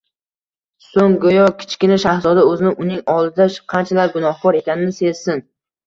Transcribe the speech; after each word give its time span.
so‘ng 0.85 1.17
go‘yo 1.25 1.43
Kichkina 1.59 1.99
shahzoda, 2.05 2.47
o‘zini 2.55 2.73
uning 2.87 3.07
oldida 3.19 3.51
qanchalar 3.79 4.15
gunohkor 4.19 4.63
ekanini 4.65 5.03
sezsin 5.03 5.51